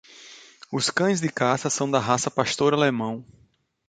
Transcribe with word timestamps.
Os 0.71 0.89
cães 0.89 1.21
de 1.21 1.29
caça 1.31 1.69
são 1.69 1.87
da 1.87 1.99
raça 1.99 2.31
Pastor 2.31 2.73
Alemão 2.73 3.23